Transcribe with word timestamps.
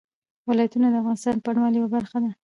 ولایتونه 0.47 0.87
د 0.89 0.95
افغانستان 1.01 1.33
د 1.37 1.43
بڼوالۍ 1.45 1.77
یوه 1.79 1.89
برخه 1.95 2.17
ده. 2.23 2.31